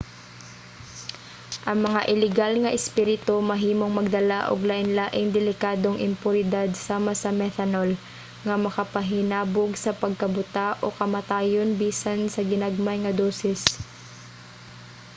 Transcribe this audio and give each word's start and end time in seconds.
ang 1.69 1.77
mga 1.87 2.01
ilegal 2.13 2.53
nga 2.61 2.75
espirito 2.79 3.33
mahimong 3.51 3.93
magdala 3.99 4.39
og 4.51 4.67
lain-laing 4.69 5.27
delikadong 5.39 6.03
impuridad 6.09 6.69
sama 6.87 7.13
sa 7.21 7.29
methanol 7.41 7.89
nga 8.47 8.55
makapahinabog 8.65 9.71
sa 9.83 9.91
pagkabuta 10.01 10.67
o 10.85 10.87
kamatayon 11.01 11.69
bisan 11.81 12.19
sa 12.33 12.41
ginagmay 12.51 12.97
nga 13.01 13.15
dosis 13.21 13.61